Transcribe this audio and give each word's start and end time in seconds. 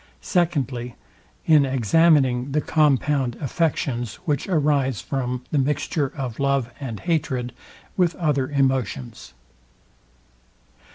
Secondly, 0.23 0.95
In 1.45 1.63
examining 1.63 2.53
the 2.53 2.59
compound 2.59 3.35
affections, 3.35 4.15
which 4.25 4.47
arise 4.49 4.99
from 4.99 5.43
the 5.51 5.59
mixture 5.59 6.11
of 6.17 6.39
love 6.39 6.71
and 6.79 7.01
hatred 7.01 7.53
with 7.95 8.15
other 8.15 8.49
emotions. 8.49 9.35